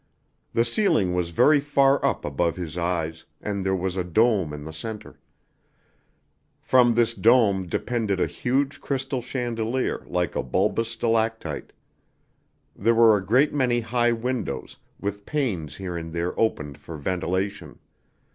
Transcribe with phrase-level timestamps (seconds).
[0.53, 4.63] The ceiling was very far up above his eyes, and there was a dome in
[4.63, 5.19] the center.
[6.59, 11.71] From this dome depended a huge crystal chandelier like a bulbous stalactite.
[12.75, 17.77] There were a great many high windows, with panes here and there opened for ventilation.